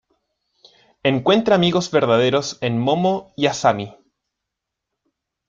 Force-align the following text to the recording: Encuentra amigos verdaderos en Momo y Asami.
Encuentra 1.03 1.53
amigos 1.53 1.91
verdaderos 1.91 2.57
en 2.61 2.79
Momo 2.79 3.31
y 3.35 3.45
Asami. 3.45 3.93